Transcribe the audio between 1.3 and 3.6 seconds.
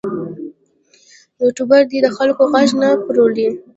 یوټوبر دې د خلکو غږ نه پلوري.